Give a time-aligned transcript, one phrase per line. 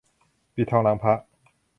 [0.55, 1.15] ปิดทองหลังพระ